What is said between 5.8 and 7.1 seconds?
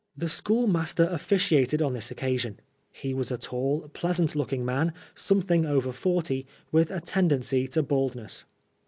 forty, with a